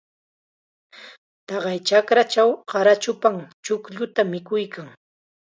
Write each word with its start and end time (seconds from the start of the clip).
Taqay 1.47 1.79
chakrachaw 1.87 2.49
qarachupam 2.69 3.35
chuqlluta 3.65 4.21
mikuykan. 4.31 4.87